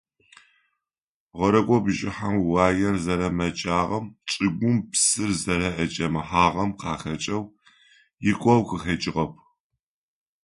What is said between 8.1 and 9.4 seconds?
икъоу къыхэкӏыгъэп.